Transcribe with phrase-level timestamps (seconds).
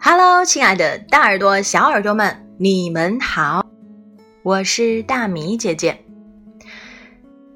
[0.00, 3.66] Hello，亲爱的大耳朵、小耳朵们，你们好，
[4.42, 5.98] 我是大米姐姐。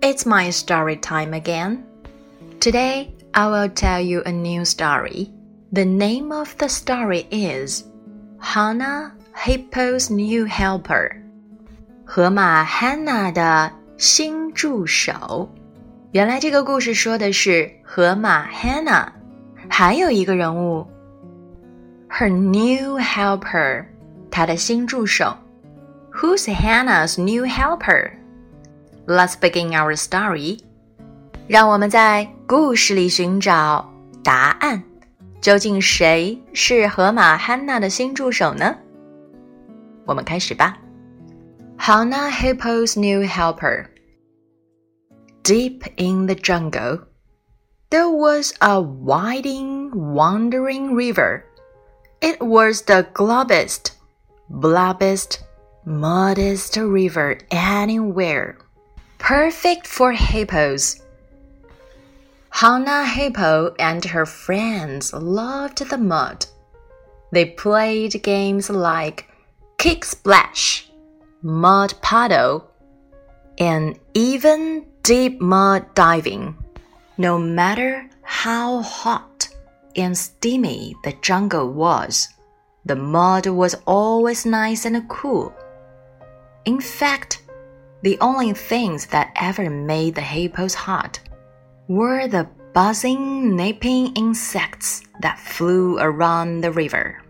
[0.00, 1.78] It's my story time again.
[2.58, 5.30] Today I will tell you a new story.
[5.72, 7.84] The name of the story is
[8.40, 11.12] Hannah Hippo's New Helper.
[12.04, 15.48] 河马 Hannah 的新助手。
[16.10, 19.06] 原来这个故事说的是河马 Hannah，
[19.68, 20.88] 还有一个人物
[22.14, 23.84] ，her new helper，
[24.30, 25.36] 她的新助手。
[26.12, 28.10] Who's Hannah's new helper?
[29.06, 30.60] Let's begin our story.
[31.48, 33.88] 让我们在故事里寻找
[34.22, 34.82] 答案。
[35.40, 38.76] 究竟谁是河马 Hannah 的新助手呢？
[40.04, 40.76] 我们开始吧。
[41.78, 43.86] Hannah Hippo's new helper.
[45.42, 47.00] Deep in the jungle,
[47.88, 51.44] there was a winding, wandering river.
[52.21, 53.91] It was the globest,
[54.49, 55.43] blobbest,
[55.85, 58.57] muddiest river anywhere.
[59.17, 61.01] Perfect for hippos.
[62.49, 66.45] Hannah Hippo and her friends loved the mud.
[67.31, 69.29] They played games like
[69.77, 70.89] Kick Splash,
[71.41, 72.71] Mud Puddle,
[73.57, 76.55] and even deep mud diving.
[77.17, 79.44] No matter how hot
[79.95, 82.29] and steamy the jungle was,
[82.85, 85.53] the mud was always nice and cool.
[86.65, 87.41] In fact,
[88.03, 91.19] the only things that ever made the hippos hot
[91.87, 97.23] were the buzzing, nipping insects that flew around the river.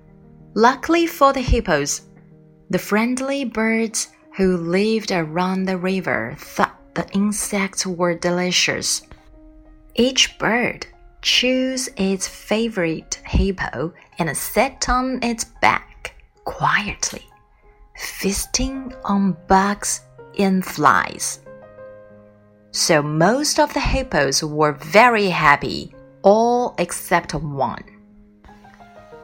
[0.54, 2.02] Luckily for the hippos,
[2.70, 9.04] the friendly birds who lived around the river thought the insects were delicious.
[9.96, 10.88] Each bird
[11.26, 16.14] chose its favorite hippo and sat on its back
[16.44, 17.26] quietly,
[17.98, 20.02] feasting on bugs
[20.38, 21.40] and flies.
[22.70, 27.84] So most of the hippos were very happy, all except one.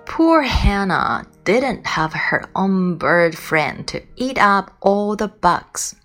[0.06, 5.96] Poor Hannah didn't have her own bird friend to eat up all the bugs.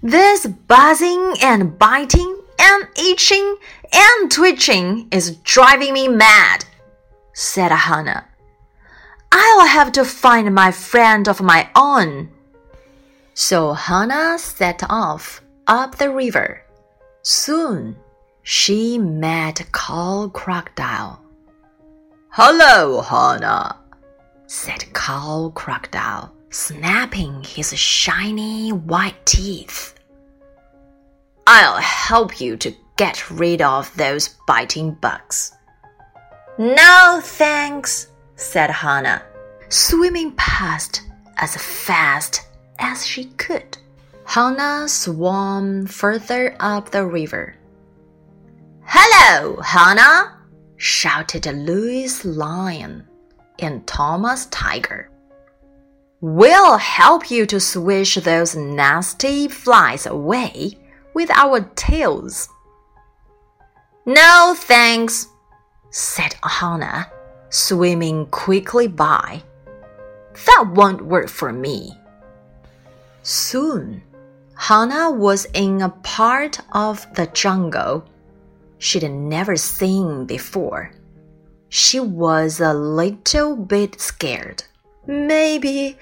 [0.00, 3.56] This buzzing and biting and itching
[3.92, 6.64] and twitching is driving me mad,
[7.32, 8.26] said Hannah.
[9.32, 12.30] I'll have to find my friend of my own.
[13.34, 16.62] So Hannah set off up the river.
[17.22, 17.96] Soon
[18.42, 21.20] she met Carl Crocodile.
[22.28, 23.78] Hello, Hannah,
[24.46, 29.93] said Carl Crocodile, snapping his shiny white teeth.
[31.46, 35.52] I'll help you to get rid of those biting bugs.
[36.58, 39.22] No thanks, said Hannah,
[39.68, 41.02] swimming past
[41.36, 42.46] as fast
[42.78, 43.76] as she could.
[44.24, 47.56] Hannah swam further up the river.
[48.84, 50.38] Hello, Hannah!
[50.76, 53.06] shouted Louis Lion
[53.58, 55.10] and Thomas Tiger.
[56.20, 60.78] We'll help you to swish those nasty flies away
[61.14, 62.48] with our tails.
[64.04, 65.28] No thanks,
[65.90, 67.10] said Hannah,
[67.48, 69.42] swimming quickly by.
[70.46, 71.96] That won't work for me.
[73.22, 74.02] Soon,
[74.56, 78.04] Hannah was in a part of the jungle
[78.78, 80.90] she'd never seen before.
[81.68, 84.64] She was a little bit scared.
[85.06, 85.96] Maybe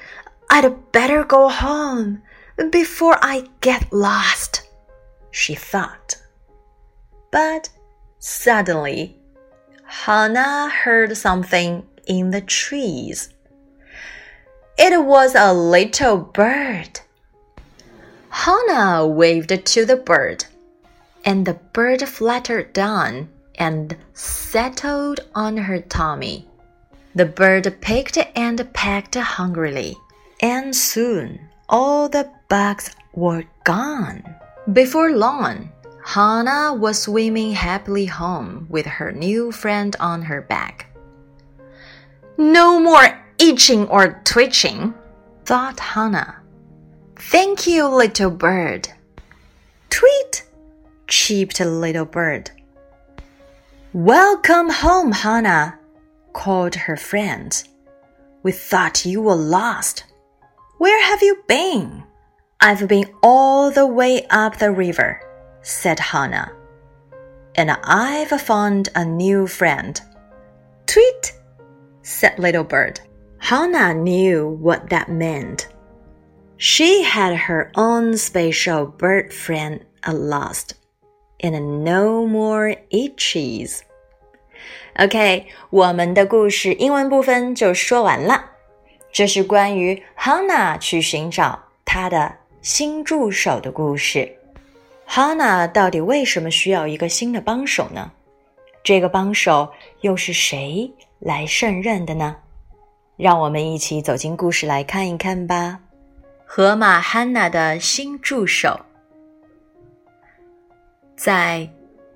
[0.50, 2.22] I'd better go home
[2.70, 4.61] before I get lost
[5.32, 6.14] she thought.
[7.32, 7.70] But
[8.20, 9.16] suddenly,
[9.84, 13.30] Hannah heard something in the trees.
[14.78, 17.00] It was a little bird.
[18.30, 20.44] Hannah waved to the bird,
[21.24, 26.48] and the bird fluttered down and settled on her tummy.
[27.14, 29.96] The bird picked and pecked hungrily,
[30.40, 34.24] and soon all the bugs were gone.
[34.70, 35.72] Before long,
[36.04, 40.86] Hannah was swimming happily home with her new friend on her back.
[42.38, 44.94] No more itching or twitching,
[45.44, 46.36] thought Hannah.
[47.16, 48.88] Thank you, little bird.
[49.90, 50.46] Tweet,
[51.08, 52.52] cheeped little bird.
[53.92, 55.76] Welcome home, Hannah,
[56.32, 57.52] called her friend.
[58.44, 60.04] We thought you were lost.
[60.78, 62.04] Where have you been?
[62.61, 65.19] I've been all the way up the river,
[65.61, 66.51] said Hannah.
[67.55, 69.99] And I've found a new friend.
[70.85, 71.33] Tweet,
[72.01, 72.99] said Little Bird.
[73.39, 75.67] Hannah knew what that meant.
[76.57, 80.73] She had her own special bird friend at last,
[81.39, 83.81] and no more itchies.
[84.97, 88.45] OK，我们的故事英文部分就说完了。
[89.11, 94.32] 这是关于 Hannah 去寻找她的 新助手的故事。
[95.08, 98.12] ，Hanna 到底为什么需要一个新的帮手呢？
[98.84, 99.72] 这个帮手
[100.02, 100.88] 又是谁
[101.18, 102.36] 来胜任的呢？
[103.16, 105.80] 让我们一起走进故事来看一看吧。
[106.46, 108.78] 河马 Hanna 的新助手，
[111.16, 111.68] 在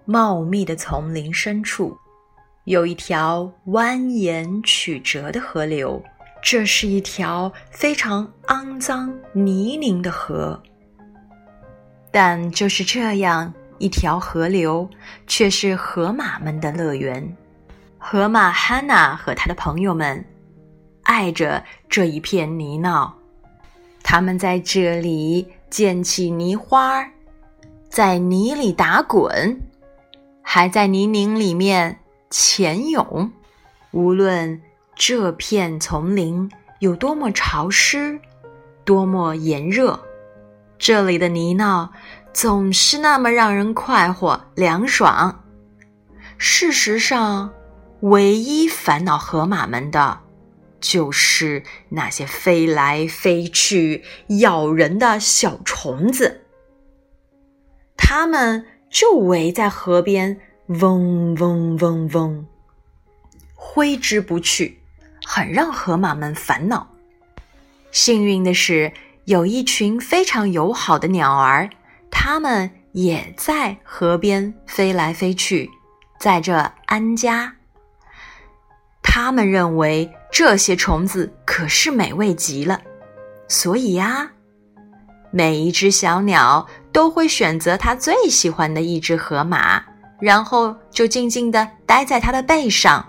[0.04, 1.96] 茂密的丛林深处，
[2.66, 6.00] 有一条蜿蜒曲折的河流。
[6.42, 10.62] 这是一条非常肮脏泥泞的河，
[12.12, 14.88] 但就是这样一条河流，
[15.26, 17.36] 却是河马们的乐园。
[17.98, 20.24] 河马汉娜和他的朋友们
[21.02, 23.10] 爱着这一片泥淖，
[24.04, 27.04] 他们在这里建起泥花，
[27.88, 29.60] 在泥里打滚，
[30.42, 31.98] 还在泥泞里面
[32.30, 33.32] 潜泳。
[33.90, 34.62] 无论。
[34.96, 38.18] 这片丛林有多么潮湿，
[38.82, 40.00] 多么炎热，
[40.78, 41.90] 这里的泥淖
[42.32, 45.44] 总是那么让人快活凉爽。
[46.38, 47.52] 事实上，
[48.00, 50.20] 唯一烦恼河马们的，
[50.80, 54.02] 就是那些飞来飞去、
[54.40, 56.40] 咬人的小虫子。
[57.98, 62.46] 它们就围在河边，嗡嗡嗡嗡，
[63.54, 64.80] 挥之不去。
[65.28, 66.86] 很让河马们烦恼。
[67.90, 68.92] 幸运的是，
[69.24, 71.68] 有一群非常友好的鸟儿，
[72.12, 75.68] 它们也在河边飞来飞去，
[76.20, 76.54] 在这
[76.86, 77.52] 安家。
[79.02, 82.80] 他们认为这些虫子可是美味极了，
[83.48, 84.30] 所以呀，
[85.32, 89.82] 每一只小鸟都会选择它最喜欢的一只河马，
[90.20, 93.04] 然后就静静地待在它的背上。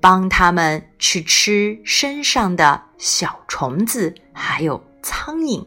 [0.00, 5.66] 帮他们去吃身上的小虫子，还有苍蝇，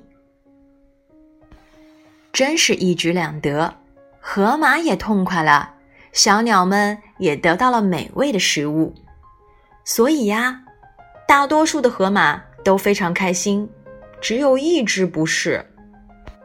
[2.31, 3.75] 真是一举两得。
[4.19, 5.73] 河马也痛快了，
[6.11, 8.95] 小鸟们也得到了美味的食物。
[9.83, 10.61] 所以呀，
[11.27, 13.69] 大多数的河马都非常开心，
[14.21, 15.69] 只有一只不是。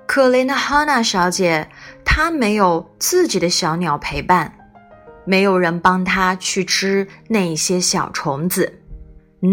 [0.06, 1.70] 可怜的哈娜小姐，
[2.04, 4.57] 她没有自己的小鸟陪伴。
[5.28, 8.80] 没有人帮他去吃那些小虫子，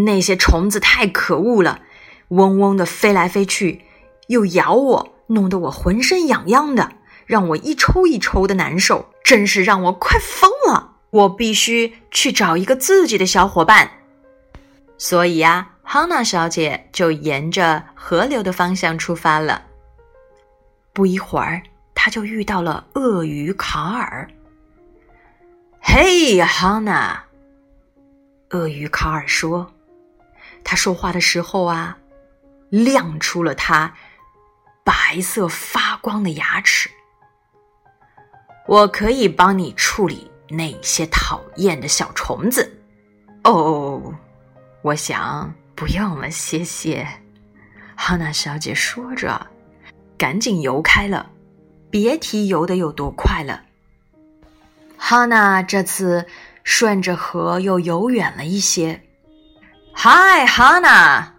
[0.06, 1.82] 那些虫子太可恶了，
[2.28, 3.82] 嗡嗡的飞来飞去，
[4.28, 6.92] 又咬我，弄得我浑身痒痒的，
[7.26, 10.92] 让我一抽一抽的难受，真是让我快疯了。
[11.10, 13.90] 我必须去找一个自己的小伙伴。
[14.96, 19.62] 所以呀，哈娜小姐就沿着河流的方向出发了。
[20.94, 21.62] 不一会儿，
[21.94, 24.26] 她就遇到了鳄鱼卡尔。
[26.28, 27.22] 嘿，哈娜，
[28.50, 29.72] 鳄鱼卡尔说
[30.64, 31.96] ：“他说话的时候啊，
[32.68, 33.94] 亮出了他
[34.82, 36.90] 白色发光的牙齿。
[38.66, 42.76] 我可以帮你处理那些讨厌的小虫子。”
[43.44, 44.12] 哦，
[44.82, 47.06] 我想不用了，谢谢。
[47.94, 49.46] 哈娜小姐说着，
[50.18, 51.30] 赶紧游开了。
[51.88, 53.62] 别提游的有多快了。
[55.08, 56.26] 哈娜这次
[56.64, 59.02] 顺着河又游远了一些。
[59.94, 61.34] 嗨，哈娜！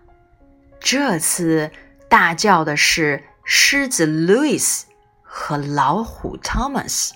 [0.80, 1.70] 这次
[2.08, 4.84] 大叫的是狮子 Louis
[5.22, 7.12] 和老虎 Thomas。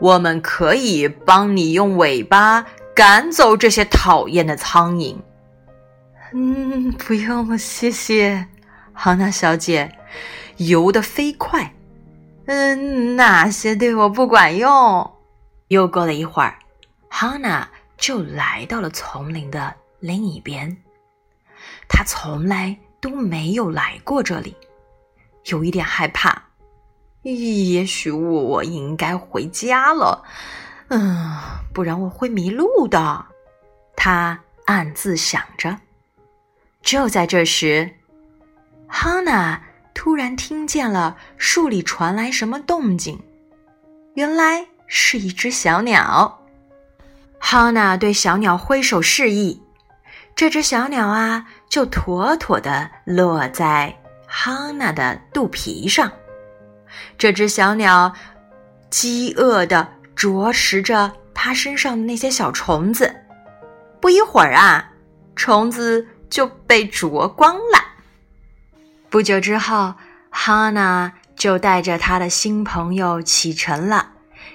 [0.00, 5.18] 我们可以帮你用尾巴赶走这些讨厌的苍蝇。
[6.32, 8.48] 嗯，不用了，谢谢，
[8.92, 9.96] 哈娜小姐。
[10.56, 11.72] 游得飞快。
[12.46, 15.13] 嗯，那些对我不管用。
[15.74, 16.56] 又过了一会儿，
[17.08, 20.76] 哈娜就来到了丛林的另一边。
[21.88, 24.56] 她从来都没有来过这里，
[25.46, 26.40] 有一点害怕。
[27.22, 30.22] 也许我应该回家了，
[30.90, 31.36] 嗯，
[31.72, 33.26] 不然我会迷路的。
[33.96, 35.76] 她暗自想着。
[36.82, 37.90] 就在这时，
[38.86, 39.60] 哈娜
[39.92, 43.20] 突然听见了树里传来什么动静。
[44.14, 44.68] 原来。
[44.86, 46.40] 是一只小鸟，
[47.38, 49.62] 哈娜对小鸟挥手示意，
[50.36, 56.10] 这只小鸟啊，就妥妥的落在哈娜的肚皮上。
[57.18, 58.14] 这只小鸟
[58.90, 63.14] 饥饿的啄食着它身上的那些小虫子。
[64.00, 64.92] 不一会儿啊，
[65.34, 67.82] 虫子就被啄光了。
[69.10, 69.94] 不久之后，
[70.30, 74.12] 哈娜就带着她的新朋友启程了，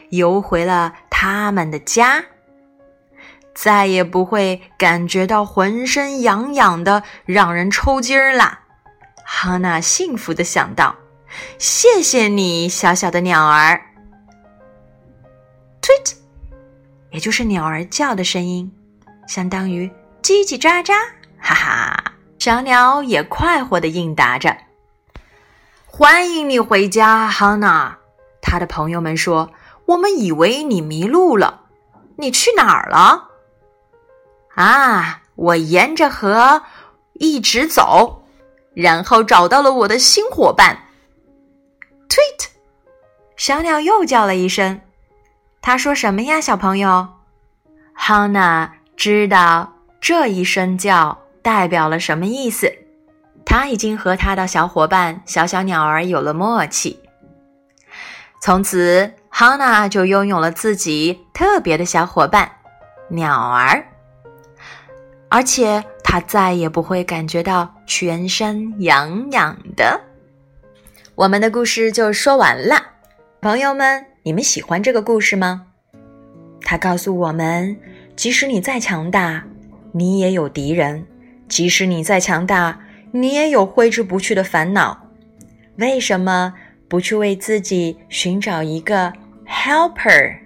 [0.09, 2.23] 游回了他们的家。
[3.53, 8.61] 再也不会感觉到浑身痒痒的，让人抽筋儿啦！
[9.25, 10.95] 哈娜幸福的想到
[11.59, 13.81] ：“谢谢你，小小的鸟儿。”
[15.83, 16.13] tweet，
[17.11, 18.71] 也就是鸟儿叫的声音，
[19.27, 20.93] 相当于叽叽喳喳。
[21.37, 24.55] 哈哈，小鸟也快活的应答着。
[25.85, 27.97] 欢迎你回家，哈娜。
[28.41, 29.51] 他的朋友们说
[29.89, 31.61] ：“我们以为你迷路了，
[32.17, 33.29] 你去哪儿了？”
[34.55, 36.61] 啊，我沿着河
[37.13, 38.23] 一直走，
[38.75, 40.77] 然后找到了我的新伙伴。
[42.07, 42.49] Tweet，
[43.35, 44.81] 小鸟又叫了一声。
[45.61, 47.07] 他说什么呀，小朋友
[47.97, 52.71] ？？Hanna 知道这一声叫代表了什么意思。
[53.45, 56.99] 他已经和他的小伙伴小小鸟儿有了默契，
[58.41, 62.51] 从此哈娜就拥有了自己特别的小伙伴
[63.09, 63.85] 鸟儿，
[65.29, 70.01] 而且他再也不会感觉到全身痒痒的。
[71.15, 72.75] 我们的故事就说完了，
[73.41, 75.67] 朋友们，你们喜欢这个故事吗？
[76.61, 77.77] 他告诉我们，
[78.15, 79.43] 即使你再强大，
[79.91, 81.03] 你也有敌人；
[81.47, 82.79] 即使你再强大，
[83.11, 85.07] 你也有挥之不去的烦恼，
[85.77, 86.53] 为什么
[86.88, 89.12] 不去为自己寻找一个
[89.46, 90.36] helper，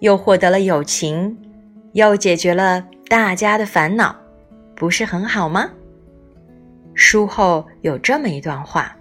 [0.00, 1.36] 又获得了友情，
[1.92, 4.16] 又解决了大家的烦恼，
[4.74, 5.70] 不是很好吗？
[6.94, 8.96] 书后有这么一段话：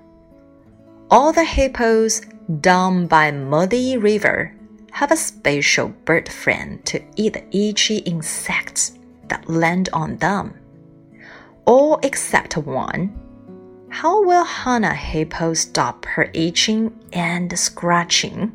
[1.09, 2.21] All the hippos
[2.61, 4.51] down by Muddy River
[4.91, 8.89] have a special bird friend to eat the itchy insects
[9.27, 10.51] that land on them
[11.65, 13.09] all except one.
[13.90, 18.50] How will Hana Hippo stop her itching and scratching?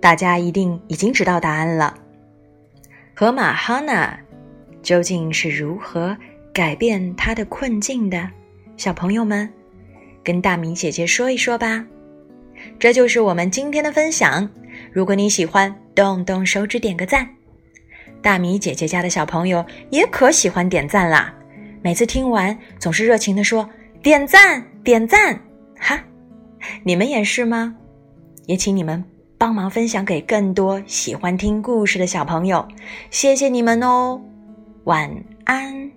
[0.00, 1.94] 大家一定已经知道答案了。
[3.14, 4.18] 河马 Hannah
[4.82, 6.16] 究竟是如何
[6.52, 8.30] 改变她的困境的？
[8.76, 9.52] 小朋友们，
[10.22, 11.84] 跟大米姐姐说一说吧。
[12.78, 14.48] 这就是我们今天的分享。
[14.92, 17.28] 如果你喜欢，动动手指点个赞。
[18.22, 21.34] 大米姐姐家的小朋友也可喜欢点赞啦，
[21.82, 23.68] 每次听完总是热情的说
[24.02, 25.38] 点赞点赞
[25.78, 26.02] 哈，
[26.84, 27.74] 你们也是吗？
[28.46, 29.02] 也请你们
[29.38, 32.66] 帮忙分享给更多喜欢听故事的小朋友，
[33.10, 34.20] 谢谢你们哦，
[34.84, 35.10] 晚
[35.44, 35.90] 安。